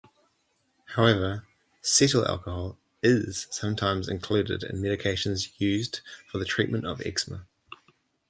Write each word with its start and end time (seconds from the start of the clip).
However, 0.95 1.45
cetyl 1.83 2.25
alcohol 2.27 2.79
"is" 3.03 3.45
sometimes 3.51 4.09
included 4.09 4.63
in 4.63 4.81
medications 4.81 5.51
used 5.59 6.01
for 6.27 6.39
the 6.39 6.45
treatment 6.45 6.87
of 6.87 7.05
eczema. 7.05 7.45